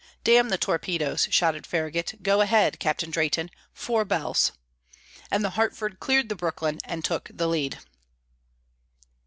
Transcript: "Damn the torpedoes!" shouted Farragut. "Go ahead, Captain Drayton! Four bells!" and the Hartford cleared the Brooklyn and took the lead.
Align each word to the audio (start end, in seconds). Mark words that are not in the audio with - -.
"Damn 0.23 0.49
the 0.49 0.57
torpedoes!" 0.57 1.27
shouted 1.29 1.67
Farragut. 1.67 2.23
"Go 2.23 2.41
ahead, 2.41 2.79
Captain 2.79 3.11
Drayton! 3.11 3.51
Four 3.71 4.03
bells!" 4.03 4.51
and 5.29 5.45
the 5.45 5.51
Hartford 5.51 5.99
cleared 5.99 6.27
the 6.27 6.35
Brooklyn 6.35 6.79
and 6.85 7.05
took 7.05 7.29
the 7.31 7.45
lead. 7.47 7.77